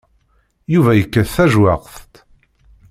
[0.73, 2.13] Yuba yekkat tajewwaqt.